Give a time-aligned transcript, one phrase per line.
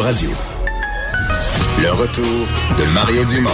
[0.00, 0.30] Radio.
[1.82, 2.24] Le retour
[2.78, 3.50] de Mario Dumont.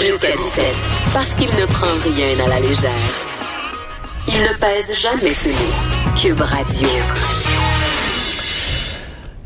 [0.00, 0.64] Jusqu'à 17,
[1.12, 2.90] parce qu'il ne prend rien à la légère.
[4.26, 6.14] Il ne pèse jamais ses mots.
[6.16, 6.88] Cube Radio.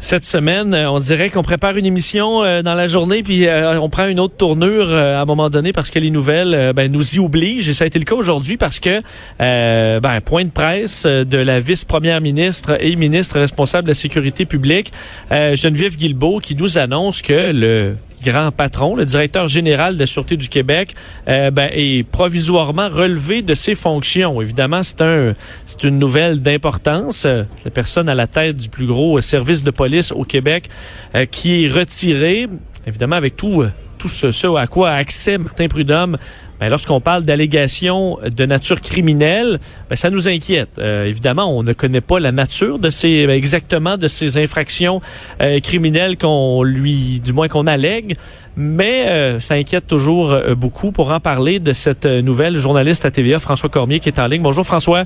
[0.04, 3.80] Cette semaine, euh, on dirait qu'on prépare une émission euh, dans la journée, puis euh,
[3.80, 7.14] on prend une autre tournure à un moment donné parce que les nouvelles ben, nous
[7.14, 7.68] y obligent.
[7.68, 9.00] Et ça a été le cas aujourd'hui parce que,
[9.38, 14.92] ben, point de presse de la vice-première ministre et ministre responsable de la sécurité publique,
[15.30, 20.36] Geneviève Guilbeault, qui nous annonce que le grand patron, le directeur général de la Sûreté
[20.36, 20.94] du Québec,
[21.28, 24.40] euh, ben, est provisoirement relevé de ses fonctions.
[24.40, 25.34] Évidemment, c'est un,
[25.66, 27.24] c'est une nouvelle d'importance.
[27.24, 30.68] La personne à la tête du plus gros service de police au Québec
[31.14, 32.48] euh, qui est retirée,
[32.86, 33.64] évidemment avec tout
[34.02, 36.18] tout ce, à quoi a accès Martin Prudhomme,
[36.58, 40.70] ben, lorsqu'on parle d'allégations de nature criminelle, ben, ça nous inquiète.
[40.78, 45.00] Euh, évidemment, on ne connaît pas la nature de ces ben, exactement de ces infractions
[45.40, 48.16] euh, criminelles qu'on lui, du moins qu'on allègue,
[48.56, 50.90] mais euh, ça inquiète toujours beaucoup.
[50.90, 54.42] Pour en parler de cette nouvelle journaliste à TVA, François Cormier, qui est en ligne.
[54.42, 55.04] Bonjour François.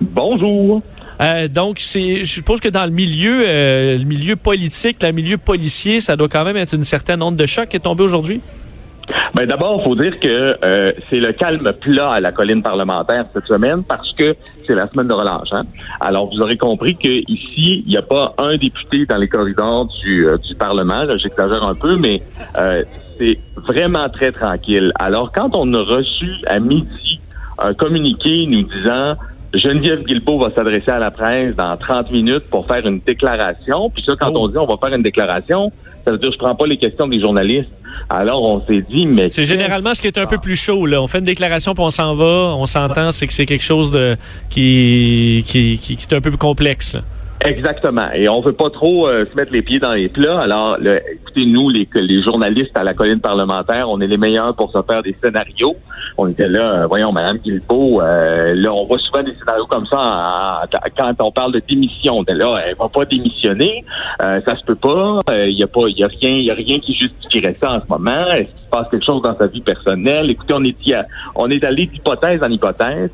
[0.00, 0.80] Bonjour.
[1.20, 5.36] Euh, donc, c'est, je suppose que dans le milieu, euh, le milieu politique, le milieu
[5.36, 8.40] policier, ça doit quand même être une certaine onde de choc qui est tombée aujourd'hui?
[9.34, 13.24] Ben d'abord, il faut dire que euh, c'est le calme plat à la colline parlementaire
[13.32, 15.48] cette semaine parce que c'est la semaine de relâche.
[15.52, 15.62] Hein?
[16.00, 20.26] Alors, vous aurez compris qu'ici, il n'y a pas un député dans les corridors du,
[20.46, 21.04] du Parlement.
[21.16, 22.22] J'exagère un peu, mais
[23.18, 24.92] c'est vraiment très tranquille.
[24.96, 27.20] Alors, quand on a reçu à midi
[27.58, 29.16] un communiqué nous disant
[29.54, 33.90] Geneviève Guilbeault va s'adresser à la presse dans 30 minutes pour faire une déclaration.
[33.90, 34.44] Puis ça, quand oh.
[34.44, 35.72] on dit on va faire une déclaration,
[36.04, 37.70] ça veut dire je prends pas les questions des journalistes.
[38.10, 40.86] Alors on s'est dit, mais c'est généralement ce qui est un peu plus chaud.
[40.86, 41.02] Là.
[41.02, 43.90] On fait une déclaration puis on s'en va, on s'entend, c'est que c'est quelque chose
[43.90, 44.16] de
[44.50, 46.96] qui qui, qui, est un peu plus complexe.
[47.44, 48.10] Exactement.
[48.14, 50.40] Et on veut pas trop euh, se mettre les pieds dans les plats.
[50.40, 54.72] Alors, écoutez, nous, les, les journalistes à la colline parlementaire, on est les meilleurs pour
[54.72, 55.76] se faire des scénarios.
[56.16, 59.86] On était là, euh, voyons, Madame Guilbeault, euh, là, on voit souvent des scénarios comme
[59.86, 60.64] ça
[60.96, 62.18] quand on parle de démission.
[62.18, 63.84] On là, elle va pas démissionner,
[64.18, 65.18] ça se peut pas.
[65.30, 67.86] Il y a pas, y a rien, y a rien qui justifierait ça en ce
[67.88, 68.26] moment.
[68.32, 70.28] Est-ce qu'il se passe quelque chose dans sa vie personnelle?
[70.30, 70.76] Écoutez, on est,
[71.36, 73.10] on est allé d'hypothèse en hypothèse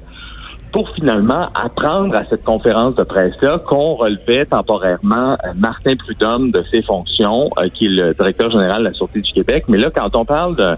[0.74, 6.64] pour finalement apprendre à cette conférence de presse-là qu'on relevait temporairement euh, Martin Prudhomme de
[6.68, 9.66] ses fonctions, euh, qui est le directeur général de la Sûreté du Québec.
[9.68, 10.74] Mais là, quand on parle de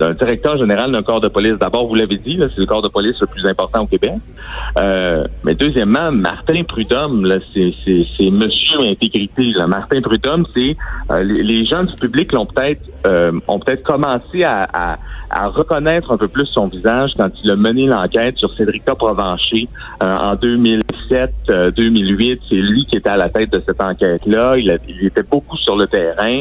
[0.00, 1.58] d'un directeur général d'un corps de police.
[1.60, 4.14] D'abord, vous l'avez dit, c'est le corps de police le plus important au Québec.
[4.78, 9.52] Euh, mais deuxièmement, Martin Prudhomme, c'est, Monsieur Intégrité.
[9.54, 9.66] Là.
[9.66, 10.74] Martin Prudhomme, c'est
[11.10, 14.96] euh, les, gens du public l'ont peut-être euh, ont peut-être commencé à,
[15.30, 19.68] à, reconnaître un peu plus son visage quand il a mené l'enquête sur Cédrica Provencher
[20.00, 22.38] en 2007-2008.
[22.48, 24.56] c'est lui qui était à la tête de cette enquête-là.
[24.56, 26.40] Il, il était beaucoup sur le terrain.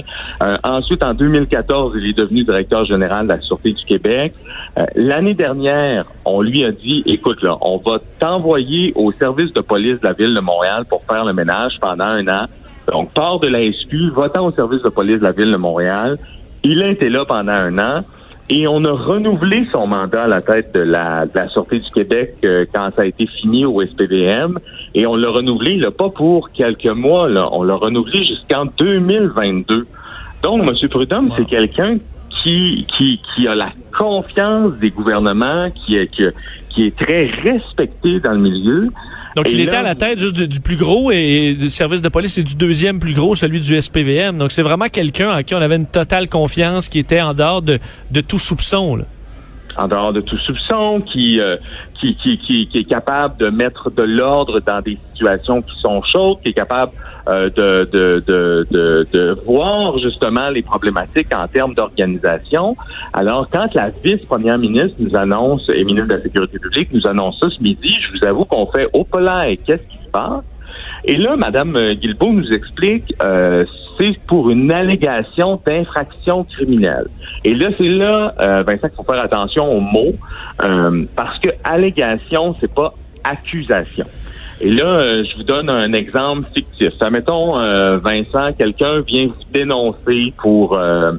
[0.64, 4.34] ensuite, en 2014, il est devenu directeur général de la Sûreté du Québec.
[4.78, 9.62] Euh, l'année dernière, on lui a dit, écoute, là, on va t'envoyer au service de
[9.62, 12.46] police de la ville de Montréal pour faire le ménage pendant un an.
[12.92, 16.18] Donc, pars de la SQ, va-t'en au service de police de la ville de Montréal.
[16.64, 18.04] Il a été là pendant un an.
[18.52, 21.90] Et on a renouvelé son mandat à la tête de la, de la Sûreté du
[21.92, 24.58] Québec euh, quand ça a été fini au SPVM.
[24.96, 29.86] Et on l'a renouvelé, là, pas pour quelques mois, là, on l'a renouvelé jusqu'en 2022.
[30.42, 30.90] Donc, M.
[30.90, 31.98] Prudhomme, c'est quelqu'un
[32.44, 36.24] qui, qui, qui a la confiance des gouvernements, qui est, qui,
[36.86, 38.90] est très respecté dans le milieu.
[39.36, 42.38] Donc, il était à la tête juste du, plus gros et du service de police
[42.38, 44.38] et du deuxième plus gros, celui du SPVM.
[44.38, 47.62] Donc, c'est vraiment quelqu'un à qui on avait une totale confiance, qui était en dehors
[47.62, 47.80] de,
[48.12, 48.96] de tout soupçon.
[48.96, 49.06] Là
[49.80, 51.56] en dehors de tout soupçon, qui, euh,
[52.00, 56.42] qui, qui, qui, est capable de mettre de l'ordre dans des situations qui sont chaudes,
[56.42, 56.92] qui est capable
[57.28, 62.76] euh, de, de, de, de, voir justement les problématiques en termes d'organisation.
[63.14, 67.40] Alors, quand la vice-première ministre nous annonce, et ministre de la Sécurité publique nous annonce
[67.40, 70.44] ça ce midi, je vous avoue qu'on fait au polaire, qu'est-ce qui se passe?
[71.06, 73.66] Et là, Mme Guilbeault nous explique euh,
[74.00, 77.08] c'est pour une allégation d'infraction criminelle.
[77.44, 80.14] Et là, c'est là, euh, Vincent, qu'il faut faire attention aux mots,
[80.64, 82.94] euh, parce que allégation, c'est pas
[83.24, 84.06] accusation.
[84.62, 86.92] Et là, euh, je vous donne un exemple fictif.
[87.02, 91.14] Admettons, euh, Vincent, quelqu'un vient vous dénoncer pour, euh,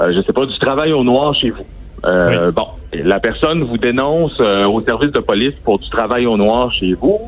[0.00, 1.64] euh, je sais pas, du travail au noir chez vous.
[2.04, 6.36] Euh, Bon, la personne vous dénonce euh, au service de police pour du travail au
[6.36, 7.18] noir chez vous.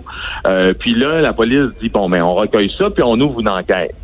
[0.46, 3.48] Euh, puis là, la police dit bon, mais on recueille ça puis on ouvre une
[3.48, 3.94] enquête.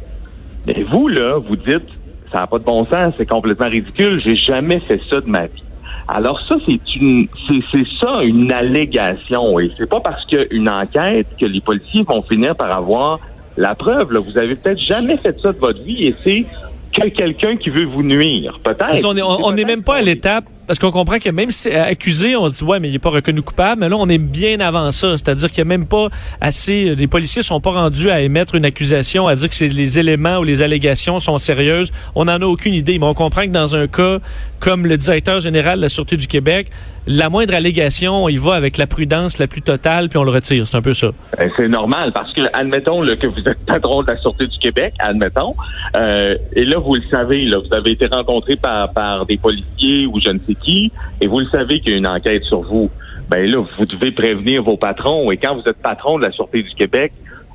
[0.67, 1.89] Mais vous là, vous dites
[2.33, 4.21] ça n'a pas de bon sens, c'est complètement ridicule.
[4.25, 5.63] J'ai jamais fait ça de ma vie.
[6.09, 9.59] Alors ça, c'est une, c'est, c'est ça une allégation.
[9.61, 12.71] Et c'est pas parce qu'il y a une enquête que les policiers vont finir par
[12.73, 13.21] avoir
[13.57, 14.13] la preuve.
[14.13, 14.21] Là.
[14.21, 16.45] Vous avez peut-être jamais fait ça de votre vie et c'est
[16.93, 18.59] que quelqu'un qui veut vous nuire.
[18.63, 18.79] Peut-être.
[18.79, 21.51] Parce qu'on est- on on n'est même pas à l'étape parce qu'on comprend que même
[21.51, 23.81] si euh, accusé, on dit ouais, mais il n'est pas reconnu coupable.
[23.81, 25.13] Mais là, on est bien avant ça.
[25.13, 26.09] C'est-à-dire qu'il n'y a même pas
[26.41, 26.95] assez.
[26.95, 30.45] Les policiers sont pas rendus à émettre une accusation, à dire que les éléments ou
[30.45, 31.93] les allégations sont sérieuses.
[32.15, 32.99] On n'en a aucune idée.
[32.99, 34.19] Mais on comprend que dans un cas
[34.61, 36.69] comme le directeur général de la Sûreté du Québec,
[37.09, 40.31] la moindre allégation, on y va avec la prudence la plus totale, puis on le
[40.33, 40.67] retire.
[40.67, 41.09] C'est un peu ça.
[41.39, 44.59] Ben, c'est normal parce que admettons là, que vous êtes patron de la Sûreté du
[44.59, 45.55] Québec, admettons,
[45.95, 50.07] euh, et là vous le savez, là, vous avez été rencontré par, par des policiers
[50.07, 52.61] ou je ne sais qui, et vous le savez qu'il y a une enquête sur
[52.61, 52.91] vous.
[53.29, 56.62] Ben là, vous devez prévenir vos patrons, et quand vous êtes patron de la Sûreté
[56.62, 57.12] du Québec,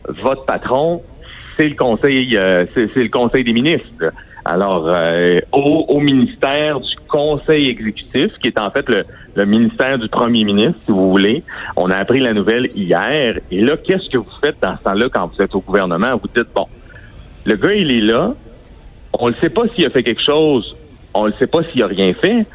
[0.07, 1.01] votre patron,
[1.57, 4.11] c'est le conseil, euh, c'est le conseil des ministres.
[4.43, 9.05] Alors, euh, au, ministère du Conseil exécutif, qui est en fait le,
[9.35, 11.43] le ministère du Premier ministre, si vous voulez,
[11.75, 13.37] on a appris la nouvelle hier.
[13.51, 16.15] Et là, qu'est-ce que vous faites dans ce temps-là quand vous êtes au gouvernement?
[16.17, 16.65] Vous dites, bon,
[17.45, 18.33] le gars, il est là.
[19.13, 20.75] On ne sait pas s'il a fait quelque chose.
[21.13, 22.45] On ne sait pas s'il a rien fait.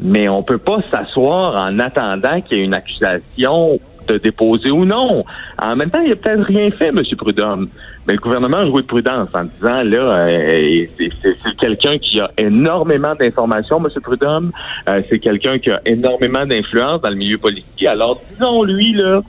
[0.00, 4.84] Mais on peut pas s'asseoir en attendant qu'il y ait une accusation de déposer ou
[4.84, 5.24] non.
[5.58, 7.02] En même temps, il a peut-être rien fait, M.
[7.16, 7.68] Prudhomme.
[8.06, 12.30] Mais le gouvernement a joué de prudence en disant, là, euh, c'est quelqu'un qui a
[12.36, 13.88] énormément d'informations, M.
[14.02, 14.52] Prudhomme.
[14.88, 17.86] Euh, c'est quelqu'un qui a énormément d'influence dans le milieu politique.
[17.86, 19.22] Alors, disons-lui, là,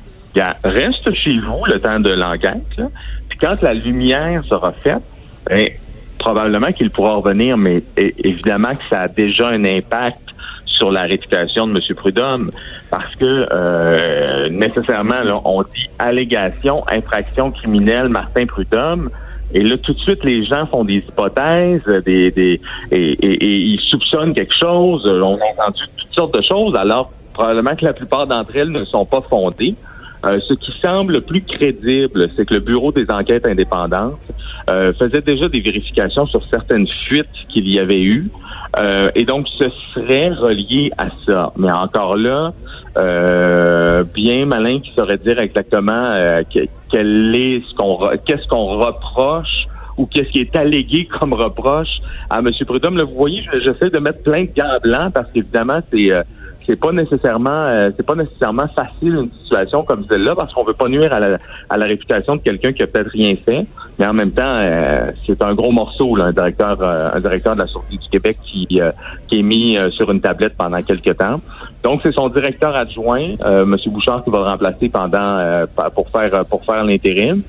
[0.63, 2.81] reste chez vous le temps de l'enquête.
[3.29, 5.03] Puis quand la lumière sera faite,
[5.49, 5.69] ben,
[6.19, 10.19] probablement qu'il pourra revenir, mais évidemment que ça a déjà un impact
[10.77, 11.95] sur la réputation de M.
[11.95, 12.47] Prudhomme,
[12.91, 19.09] parce que euh, nécessairement, là, on dit allégation, infraction criminelle, Martin Prudhomme,
[19.53, 22.59] et là, tout de suite, les gens font des hypothèses, des, des
[22.91, 25.05] et, et- et ils soupçonnent quelque chose.
[25.05, 28.83] On a entendu toutes sortes de choses, alors probablement que la plupart d'entre elles ne
[28.85, 29.75] sont pas fondées.
[30.25, 34.19] Euh, ce qui semble plus crédible, c'est que le Bureau des enquêtes indépendantes
[34.69, 38.29] euh, faisait déjà des vérifications sur certaines fuites qu'il y avait eu.
[38.77, 41.51] Euh, et donc, ce serait relié à ça.
[41.57, 42.53] Mais encore là,
[42.97, 48.65] euh, bien malin qui saurait dire exactement euh, que- quel est ce qu'on qu'est-ce qu'on
[48.77, 49.65] reproche
[49.97, 52.49] ou qu'est-ce qui est allégué comme reproche à M.
[52.65, 52.97] Prudhomme.
[52.97, 56.11] Là, vous voyez, je- j'essaie de mettre plein de gants blancs parce qu'évidemment, c'est
[56.65, 60.73] c'est pas nécessairement euh, c'est pas nécessairement facile une situation comme celle-là parce qu'on veut
[60.73, 61.37] pas nuire à la,
[61.69, 63.65] à la réputation de quelqu'un qui a peut-être rien fait,
[63.99, 67.55] mais en même temps euh, c'est un gros morceau là, un directeur euh, un directeur
[67.55, 68.91] de la Sûreté du Québec qui euh,
[69.27, 71.41] qui est mis euh, sur une tablette pendant quelques temps.
[71.83, 73.77] Donc c'est son directeur adjoint euh, M.
[73.87, 77.41] Bouchard qui va le remplacer pendant pour faire pour faire l'intérim.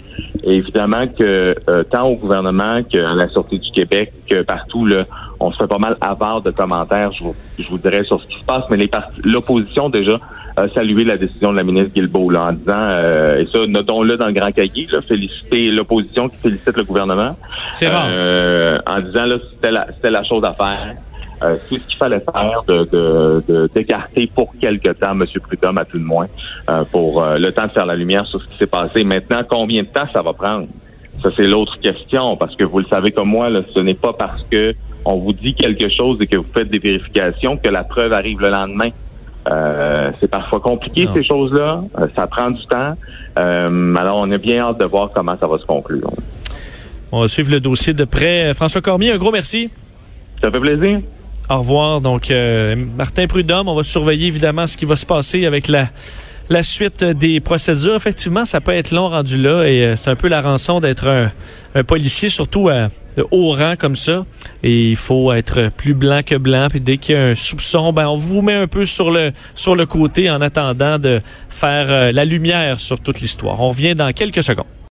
[0.44, 1.54] Et évidemment que
[1.90, 5.04] tant au gouvernement qu'à la Sûreté du Québec que partout là,
[5.40, 8.26] on se fait pas mal avare de commentaires, je vous, je vous dirais, sur ce
[8.26, 8.90] qui se passe, mais les
[9.24, 10.18] l'opposition déjà
[10.56, 14.16] a salué la décision de la ministre Guilbeault là, en disant, euh, et ça, notons-le
[14.16, 17.36] dans le grand cahier, là, féliciter l'opposition qui félicite le gouvernement.
[17.72, 18.06] C'est rare.
[18.08, 20.94] Euh, en disant, là, c'était la, c'était la chose à faire.
[21.42, 25.26] Euh, c'est ce qu'il fallait faire de, de, de- d'écarter pour quelque temps M.
[25.42, 26.28] Prudhomme, à tout le moins,
[26.70, 29.04] euh, pour euh, le temps de faire la lumière sur ce qui s'est passé.
[29.04, 30.68] Maintenant, combien de temps ça va prendre?
[31.22, 34.14] Ça, c'est l'autre question, parce que vous le savez comme moi, là, ce n'est pas
[34.14, 34.74] parce que
[35.06, 38.40] on vous dit quelque chose et que vous faites des vérifications que la preuve arrive
[38.40, 38.90] le lendemain.
[39.48, 41.14] Euh, c'est parfois compliqué, Non.
[41.14, 41.84] ces choses-là.
[41.98, 42.94] Euh, ça prend du temps.
[43.38, 46.10] Euh, alors, on a bien hâte de voir comment ça va se conclure.
[47.12, 48.52] On va suivre le dossier de près.
[48.54, 49.70] François Cormier, un gros merci.
[50.40, 51.00] Ça fait plaisir.
[51.48, 52.00] Au revoir.
[52.00, 55.86] Donc, euh, Martin Prudhomme, on va surveiller évidemment ce qui va se passer avec la,
[56.48, 57.94] la suite des procédures.
[57.94, 61.08] Effectivement, ça peut être long rendu là et euh, c'est un peu la rançon d'être
[61.08, 64.24] un, policier, surtout à de haut rang comme ça.
[64.62, 66.68] Et il faut être plus blanc que blanc.
[66.70, 69.32] Puis dès qu'il y a un soupçon, ben on vous met un peu sur le
[69.54, 73.60] sur le côté en attendant de faire euh, la lumière sur toute l'histoire.
[73.60, 74.76] On revient dans quelques secondes.